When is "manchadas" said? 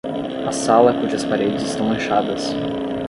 1.85-2.55